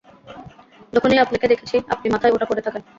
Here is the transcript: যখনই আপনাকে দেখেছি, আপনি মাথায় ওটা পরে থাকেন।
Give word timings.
যখনই 0.93 1.17
আপনাকে 1.17 1.45
দেখেছি, 1.47 1.75
আপনি 1.89 2.07
মাথায় 2.09 2.33
ওটা 2.33 2.45
পরে 2.45 2.61
থাকেন। 2.61 2.81